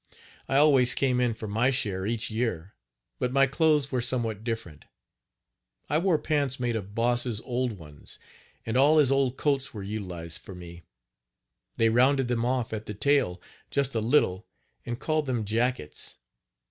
[0.49, 2.73] I always came in for my share each year,
[3.19, 4.85] but my clothes were somewhat different.
[5.91, 8.17] I wore pants made of Bosse's old ones,
[8.65, 10.81] and all his old coats were utilized for me.
[11.77, 14.47] They rounded them off at the tail just a little
[14.87, 16.17] and called them jackets.